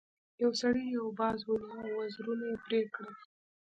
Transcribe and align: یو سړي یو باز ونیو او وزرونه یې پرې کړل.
یو 0.43 0.51
سړي 0.61 0.83
یو 0.97 1.05
باز 1.19 1.39
ونیو 1.45 1.75
او 1.83 1.89
وزرونه 1.99 2.45
یې 2.51 2.57
پرې 2.63 2.79
کړل. 2.93 3.13